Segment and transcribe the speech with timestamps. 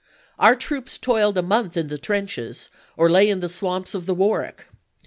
[0.39, 4.15] Our troops toiled a month in the trenches, or lay in the swamps of the
[4.15, 4.65] Warwick.